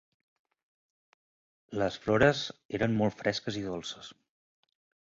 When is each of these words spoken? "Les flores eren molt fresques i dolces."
"Les 1.83 2.01
flores 2.07 2.43
eren 2.81 2.99
molt 3.03 3.21
fresques 3.23 3.63
i 3.63 3.65
dolces." 3.71 4.13